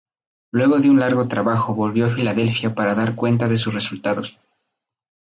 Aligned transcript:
Luego 0.51 0.79
de 0.79 0.89
un 0.89 0.97
largo 0.99 1.27
trabajo 1.27 1.75
volvió 1.75 2.07
a 2.07 2.09
Filadelfia 2.09 2.73
para 2.73 2.95
dar 2.95 3.13
cuenta 3.13 3.47
de 3.47 3.57
sus 3.57 3.75
resultados. 3.75 4.41